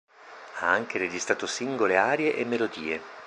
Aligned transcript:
Ha 0.61 0.67
anche 0.67 0.97
registrato 0.97 1.45
singole 1.45 1.95
arie 1.97 2.35
e 2.35 2.43
melodie. 2.43 2.99